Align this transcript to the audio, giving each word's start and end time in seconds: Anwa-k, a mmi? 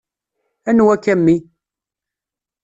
Anwa-k, 0.69 1.05
a 1.13 1.15
mmi? 1.17 1.35